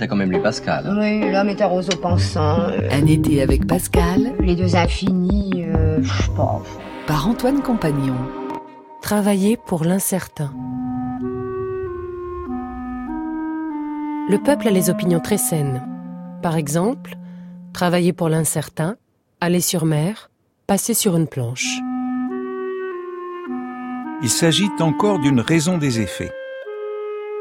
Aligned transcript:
T'as 0.00 0.06
quand 0.06 0.16
même 0.16 0.32
lu 0.32 0.40
Pascal. 0.40 0.96
Oui, 0.98 1.30
l'homme 1.30 1.50
est 1.50 1.60
un 1.60 1.66
roseau 1.66 1.94
pensant. 2.00 2.58
euh, 2.70 2.88
Un 2.90 3.04
été 3.04 3.42
avec 3.42 3.66
Pascal 3.66 4.32
les 4.40 4.56
deux 4.56 4.74
infinis, 4.74 5.52
euh, 5.66 5.98
je 6.00 6.22
sais 6.22 6.30
pas. 6.34 6.62
par 7.06 7.28
Antoine 7.28 7.60
Compagnon. 7.60 8.16
Travailler 9.02 9.58
pour 9.58 9.84
l'incertain. 9.84 10.54
Le 14.30 14.38
peuple 14.42 14.68
a 14.68 14.70
les 14.70 14.88
opinions 14.88 15.20
très 15.20 15.36
saines. 15.36 15.86
Par 16.42 16.56
exemple, 16.56 17.16
travailler 17.74 18.14
pour 18.14 18.30
l'incertain, 18.30 18.96
aller 19.42 19.60
sur 19.60 19.84
mer, 19.84 20.30
passer 20.66 20.94
sur 20.94 21.14
une 21.14 21.26
planche. 21.26 21.76
Il 24.22 24.30
s'agit 24.30 24.70
encore 24.80 25.18
d'une 25.18 25.40
raison 25.40 25.76
des 25.76 26.00
effets. 26.00 26.32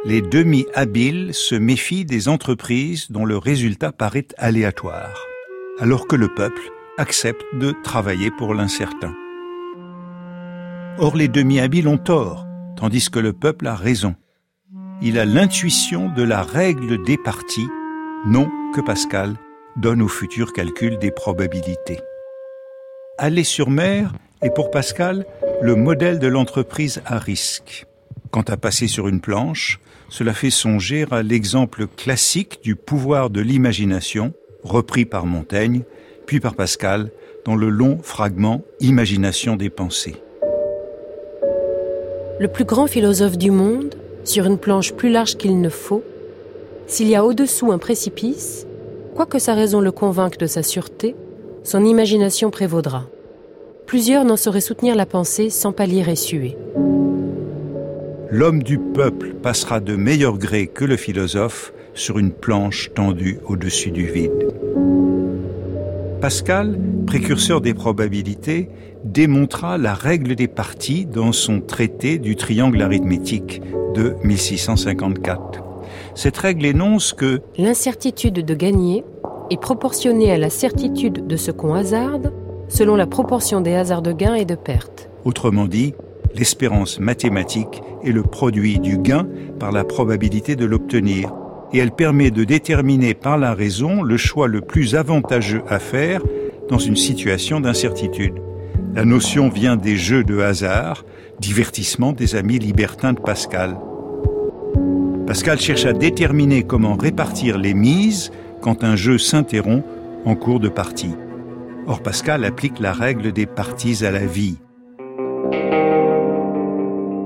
Les 0.06 0.22
demi-habiles 0.22 1.34
se 1.34 1.56
méfient 1.56 2.06
des 2.06 2.30
entreprises 2.30 3.12
dont 3.12 3.26
le 3.26 3.38
résultat 3.38 3.92
paraît 3.92 4.28
aléatoire, 4.38 5.26
alors 5.78 6.08
que 6.08 6.16
le 6.16 6.34
peuple 6.34 6.62
accepte 6.98 7.44
de 7.56 7.74
travailler 7.84 8.32
pour 8.32 8.54
l'incertain. 8.54 9.14
Or, 11.00 11.18
les 11.18 11.28
demi-habiles 11.28 11.90
ont 11.90 11.98
tort, 11.98 12.48
tandis 12.78 13.10
que 13.10 13.20
le 13.20 13.34
peuple 13.34 13.68
a 13.68 13.76
raison. 13.76 14.16
Il 15.02 15.20
a 15.20 15.26
l'intuition 15.26 16.08
de 16.08 16.24
la 16.24 16.44
règle 16.44 17.04
des 17.04 17.18
parties, 17.18 17.68
non 18.26 18.50
que 18.74 18.80
Pascal 18.80 19.36
donne 19.76 20.02
au 20.02 20.08
futur 20.08 20.54
calcul 20.54 20.98
des 20.98 21.12
probabilités. 21.12 22.00
Aller 23.18 23.44
sur 23.44 23.70
mer 23.70 24.14
est 24.42 24.54
pour 24.56 24.72
Pascal 24.72 25.26
le 25.62 25.76
modèle 25.76 26.20
de 26.20 26.28
l'entreprise 26.28 27.02
à 27.06 27.20
risque. 27.20 27.86
Quant 28.32 28.44
à 28.44 28.58
passer 28.58 28.88
sur 28.88 29.08
une 29.08 29.22
planche, 29.22 29.80
cela 30.10 30.34
fait 30.34 30.50
songer 30.50 31.06
à 31.12 31.24
l'exemple 31.24 31.88
classique 31.88 32.60
du 32.64 32.76
pouvoir 32.76 33.30
de 33.30 33.42
l'imagination, 33.42 34.34
repris 34.64 35.06
par 35.06 35.26
Montaigne, 35.26 35.84
puis 36.26 36.40
par 36.40 36.56
Pascal, 36.56 37.12
dans 37.46 37.56
le 37.56 37.70
long 37.70 38.00
fragment 38.02 38.62
Imagination 38.80 39.56
des 39.56 39.70
pensées. 39.70 40.16
Le 42.40 42.48
plus 42.48 42.66
grand 42.66 42.88
philosophe 42.88 43.38
du 43.38 43.52
monde, 43.52 43.96
sur 44.24 44.46
une 44.46 44.58
planche 44.58 44.94
plus 44.94 45.10
large 45.10 45.36
qu'il 45.38 45.60
ne 45.60 45.70
faut, 45.70 46.04
s'il 46.88 47.08
y 47.08 47.16
a 47.16 47.26
au-dessous 47.26 47.72
un 47.72 47.78
précipice, 47.78 48.66
quoique 49.16 49.40
sa 49.40 49.54
raison 49.54 49.82
le 49.82 49.92
convainque 49.92 50.38
de 50.38 50.48
sa 50.48 50.64
sûreté, 50.64 51.16
son 51.64 51.84
imagination 51.86 52.50
prévaudra. 52.50 53.06
Plusieurs 53.86 54.24
n'en 54.24 54.38
sauraient 54.38 54.62
soutenir 54.62 54.96
la 54.96 55.06
pensée 55.06 55.50
sans 55.50 55.72
pâlir 55.72 56.10
et 56.10 56.16
suer. 56.16 56.56
L'homme 58.32 58.62
du 58.62 58.78
peuple 58.78 59.34
passera 59.34 59.80
de 59.80 59.96
meilleur 59.96 60.38
gré 60.38 60.68
que 60.68 60.86
le 60.86 60.98
philosophe 60.98 61.74
sur 61.96 62.20
une 62.20 62.32
planche 62.32 62.92
tendue 62.94 63.40
au-dessus 63.48 63.90
du 63.90 64.06
vide. 64.06 64.54
Pascal, 66.22 66.78
précurseur 67.08 67.60
des 67.60 67.74
probabilités, 67.74 68.70
démontra 69.04 69.80
la 69.80 69.96
règle 69.96 70.36
des 70.36 70.48
parties 70.48 71.08
dans 71.08 71.32
son 71.32 71.60
traité 71.60 72.20
du 72.20 72.36
triangle 72.36 72.82
arithmétique 72.84 73.64
de 73.96 74.14
1654. 74.24 75.64
Cette 76.14 76.38
règle 76.38 76.68
énonce 76.68 77.14
que 77.14 77.42
L'incertitude 77.58 78.46
de 78.46 78.54
gagner 78.54 79.04
est 79.50 79.60
proportionnée 79.60 80.32
à 80.32 80.38
la 80.38 80.52
certitude 80.52 81.26
de 81.26 81.36
ce 81.36 81.50
qu'on 81.50 81.74
hasarde 81.74 82.32
selon 82.68 82.96
la 82.96 83.08
proportion 83.08 83.62
des 83.62 83.74
hasards 83.74 84.04
de 84.04 84.12
gains 84.12 84.36
et 84.36 84.46
de 84.46 84.54
pertes. 84.54 85.10
Autrement 85.26 85.66
dit, 85.66 85.96
l'espérance 86.36 87.00
mathématique 87.00 87.82
est 88.04 88.12
le 88.12 88.24
produit 88.24 88.80
du 88.80 88.98
gain 88.98 89.28
par 89.60 89.72
la 89.72 89.84
probabilité 89.84 90.56
de 90.56 90.66
l'obtenir, 90.66 91.34
et 91.74 91.80
elle 91.80 91.92
permet 91.92 92.32
de 92.32 92.44
déterminer 92.44 93.14
par 93.14 93.38
la 93.38 93.54
raison 93.54 94.02
le 94.02 94.18
choix 94.18 94.48
le 94.48 94.62
plus 94.62 94.96
avantageux 94.96 95.64
à 95.68 95.80
faire 95.80 96.22
dans 96.70 96.80
une 96.80 96.96
situation 96.96 97.60
d'incertitude. 97.60 98.36
La 98.96 99.06
notion 99.06 99.50
vient 99.50 99.76
des 99.76 99.98
jeux 99.98 100.24
de 100.24 100.40
hasard, 100.40 101.06
divertissement 101.40 102.12
des 102.12 102.36
amis 102.36 102.60
libertins 102.60 103.14
de 103.14 103.20
Pascal. 103.20 103.78
Pascal 105.28 105.60
cherche 105.60 105.86
à 105.86 105.94
déterminer 105.94 106.64
comment 106.64 106.96
répartir 106.96 107.60
les 107.60 107.76
mises 107.76 108.32
quand 108.62 108.84
un 108.84 108.96
jeu 108.96 109.18
s'interrompt 109.20 109.86
en 110.26 110.36
cours 110.36 110.60
de 110.60 110.70
partie. 110.70 111.16
Or, 111.86 112.02
Pascal 112.02 112.44
applique 112.46 112.80
la 112.80 112.94
règle 112.94 113.32
des 113.32 113.46
parties 113.46 114.04
à 114.06 114.12
la 114.12 114.26
vie. 114.26 114.58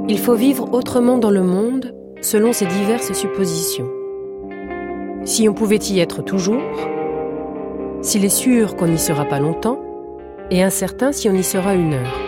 Il 0.09 0.19
faut 0.19 0.35
vivre 0.35 0.73
autrement 0.73 1.17
dans 1.17 1.31
le 1.31 1.43
monde 1.43 1.95
selon 2.19 2.51
ces 2.51 2.65
diverses 2.65 3.13
suppositions. 3.13 3.89
Si 5.23 5.47
on 5.47 5.53
pouvait 5.53 5.77
y 5.77 6.01
être 6.01 6.21
toujours, 6.21 6.61
s'il 8.01 8.25
est 8.25 8.29
sûr 8.29 8.75
qu'on 8.75 8.87
n'y 8.87 8.99
sera 8.99 9.23
pas 9.23 9.39
longtemps, 9.39 9.79
et 10.51 10.61
incertain 10.61 11.13
si 11.13 11.29
on 11.29 11.33
y 11.33 11.43
sera 11.43 11.73
une 11.73 11.93
heure. 11.93 12.19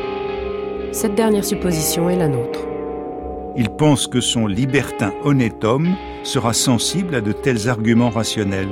Cette 0.93 1.15
dernière 1.15 1.43
supposition 1.43 2.09
est 2.09 2.15
la 2.15 2.29
nôtre. 2.29 2.61
Il 3.57 3.69
pense 3.69 4.07
que 4.07 4.21
son 4.21 4.47
libertin 4.47 5.11
honnête 5.25 5.65
homme 5.65 5.95
sera 6.23 6.53
sensible 6.53 7.13
à 7.13 7.19
de 7.19 7.33
tels 7.33 7.67
arguments 7.67 8.09
rationnels. 8.09 8.71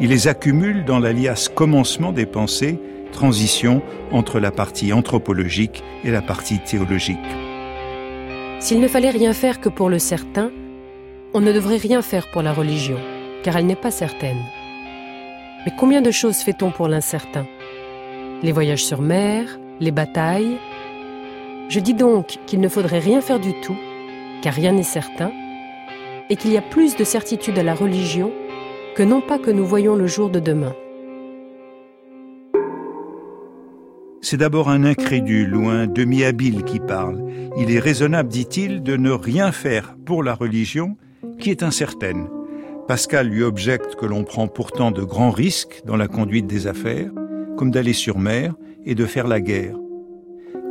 Il 0.00 0.10
les 0.10 0.26
accumule 0.26 0.84
dans 0.84 0.98
l'alias 0.98 1.48
commencement 1.54 2.10
des 2.10 2.26
pensées, 2.26 2.80
transition 3.12 3.80
entre 4.10 4.40
la 4.40 4.50
partie 4.50 4.92
anthropologique 4.92 5.84
et 6.02 6.10
la 6.10 6.20
partie 6.20 6.58
théologique. 6.58 7.18
S'il 8.60 8.80
ne 8.80 8.88
fallait 8.88 9.10
rien 9.10 9.32
faire 9.32 9.60
que 9.60 9.68
pour 9.68 9.88
le 9.88 10.00
certain, 10.00 10.50
on 11.32 11.40
ne 11.40 11.52
devrait 11.52 11.76
rien 11.76 12.02
faire 12.02 12.28
pour 12.32 12.42
la 12.42 12.52
religion, 12.52 12.98
car 13.44 13.56
elle 13.56 13.66
n'est 13.66 13.76
pas 13.76 13.92
certaine. 13.92 14.42
Mais 15.64 15.72
combien 15.78 16.00
de 16.00 16.10
choses 16.10 16.38
fait-on 16.38 16.72
pour 16.72 16.88
l'incertain? 16.88 17.46
Les 18.42 18.50
voyages 18.50 18.84
sur 18.84 19.00
mer, 19.00 19.58
les 19.78 19.92
batailles? 19.92 20.56
Je 21.68 21.78
dis 21.78 21.94
donc 21.94 22.38
qu'il 22.46 22.60
ne 22.60 22.68
faudrait 22.68 22.98
rien 22.98 23.20
faire 23.20 23.38
du 23.38 23.52
tout, 23.60 23.76
car 24.42 24.54
rien 24.54 24.72
n'est 24.72 24.82
certain, 24.82 25.30
et 26.28 26.36
qu'il 26.36 26.52
y 26.52 26.58
a 26.58 26.62
plus 26.62 26.96
de 26.96 27.04
certitude 27.04 27.58
à 27.58 27.62
la 27.62 27.74
religion 27.74 28.32
que 28.96 29.04
non 29.04 29.20
pas 29.20 29.38
que 29.38 29.52
nous 29.52 29.64
voyons 29.64 29.94
le 29.94 30.08
jour 30.08 30.30
de 30.30 30.40
demain. 30.40 30.74
C'est 34.20 34.36
d'abord 34.36 34.68
un 34.68 34.84
incrédule 34.84 35.54
ou 35.54 35.68
un 35.68 35.86
demi-habile 35.86 36.64
qui 36.64 36.80
parle. 36.80 37.24
Il 37.56 37.70
est 37.70 37.78
raisonnable, 37.78 38.28
dit-il, 38.28 38.82
de 38.82 38.96
ne 38.96 39.10
rien 39.10 39.52
faire 39.52 39.96
pour 40.04 40.22
la 40.22 40.34
religion 40.34 40.96
qui 41.38 41.50
est 41.50 41.62
incertaine. 41.62 42.28
Pascal 42.88 43.28
lui 43.28 43.42
objecte 43.42 43.94
que 43.94 44.06
l'on 44.06 44.24
prend 44.24 44.48
pourtant 44.48 44.90
de 44.90 45.02
grands 45.02 45.30
risques 45.30 45.82
dans 45.86 45.96
la 45.96 46.08
conduite 46.08 46.46
des 46.46 46.66
affaires, 46.66 47.10
comme 47.56 47.70
d'aller 47.70 47.92
sur 47.92 48.18
mer 48.18 48.54
et 48.84 48.94
de 48.94 49.06
faire 49.06 49.28
la 49.28 49.40
guerre. 49.40 49.76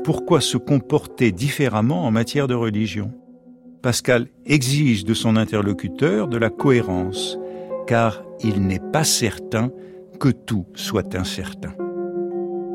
Pourquoi 0.03 0.41
se 0.41 0.57
comporter 0.57 1.31
différemment 1.31 2.05
en 2.05 2.11
matière 2.11 2.47
de 2.47 2.55
religion? 2.55 3.11
Pascal 3.81 4.27
exige 4.45 5.05
de 5.05 5.13
son 5.13 5.35
interlocuteur 5.35 6.27
de 6.27 6.37
la 6.37 6.49
cohérence, 6.49 7.37
car 7.85 8.23
il 8.43 8.65
n'est 8.65 8.81
pas 8.91 9.03
certain 9.03 9.71
que 10.19 10.29
tout 10.29 10.65
soit 10.73 11.15
incertain. 11.15 11.73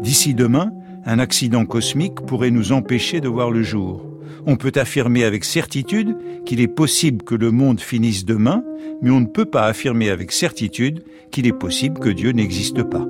D'ici 0.02 0.34
demain, 0.34 0.72
un 1.06 1.20
accident 1.20 1.64
cosmique 1.64 2.20
pourrait 2.26 2.50
nous 2.50 2.72
empêcher 2.72 3.20
de 3.20 3.28
voir 3.28 3.52
le 3.52 3.62
jour. 3.62 4.04
On 4.46 4.56
peut 4.56 4.72
affirmer 4.74 5.22
avec 5.22 5.44
certitude 5.44 6.16
qu'il 6.44 6.60
est 6.60 6.68
possible 6.68 7.22
que 7.22 7.36
le 7.36 7.52
monde 7.52 7.80
finisse 7.80 8.24
demain, 8.24 8.64
mais 9.00 9.10
on 9.10 9.20
ne 9.20 9.26
peut 9.26 9.44
pas 9.44 9.66
affirmer 9.66 10.10
avec 10.10 10.32
certitude 10.32 11.04
qu'il 11.30 11.46
est 11.46 11.56
possible 11.56 12.00
que 12.00 12.08
Dieu 12.08 12.32
n'existe 12.32 12.82
pas. 12.82 13.06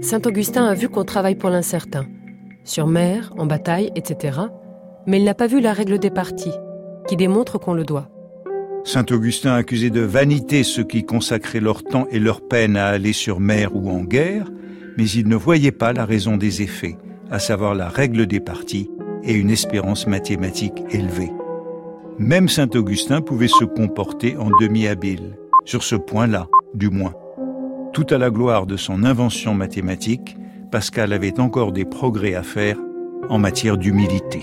Saint 0.00 0.22
Augustin 0.24 0.64
a 0.64 0.74
vu 0.74 0.88
qu'on 0.88 1.04
travaille 1.04 1.34
pour 1.34 1.50
l'incertain, 1.50 2.06
sur 2.64 2.86
mer, 2.86 3.34
en 3.36 3.44
bataille, 3.44 3.90
etc. 3.94 4.38
Mais 5.06 5.18
il 5.18 5.24
n'a 5.24 5.34
pas 5.34 5.46
vu 5.46 5.60
la 5.60 5.74
règle 5.74 5.98
des 5.98 6.10
parties, 6.10 6.54
qui 7.06 7.16
démontre 7.16 7.58
qu'on 7.58 7.74
le 7.74 7.84
doit. 7.84 8.08
Saint 8.84 9.04
Augustin 9.10 9.52
accusait 9.52 9.90
de 9.90 10.00
vanité 10.00 10.64
ceux 10.64 10.84
qui 10.84 11.04
consacraient 11.04 11.60
leur 11.60 11.84
temps 11.84 12.06
et 12.10 12.18
leur 12.18 12.40
peine 12.40 12.78
à 12.78 12.86
aller 12.86 13.12
sur 13.12 13.38
mer 13.38 13.76
ou 13.76 13.90
en 13.90 14.02
guerre, 14.02 14.50
mais 15.00 15.08
il 15.08 15.28
ne 15.28 15.34
voyait 15.34 15.72
pas 15.72 15.94
la 15.94 16.04
raison 16.04 16.36
des 16.36 16.60
effets, 16.60 16.98
à 17.30 17.38
savoir 17.38 17.74
la 17.74 17.88
règle 17.88 18.26
des 18.26 18.38
parties 18.38 18.90
et 19.24 19.32
une 19.32 19.48
espérance 19.48 20.06
mathématique 20.06 20.84
élevée. 20.90 21.32
Même 22.18 22.50
Saint 22.50 22.68
Augustin 22.74 23.22
pouvait 23.22 23.48
se 23.48 23.64
comporter 23.64 24.36
en 24.36 24.50
demi-habile, 24.60 25.38
sur 25.64 25.84
ce 25.84 25.96
point-là, 25.96 26.48
du 26.74 26.90
moins. 26.90 27.14
Tout 27.94 28.04
à 28.10 28.18
la 28.18 28.28
gloire 28.28 28.66
de 28.66 28.76
son 28.76 29.02
invention 29.02 29.54
mathématique, 29.54 30.36
Pascal 30.70 31.14
avait 31.14 31.40
encore 31.40 31.72
des 31.72 31.86
progrès 31.86 32.34
à 32.34 32.42
faire 32.42 32.76
en 33.30 33.38
matière 33.38 33.78
d'humilité. 33.78 34.42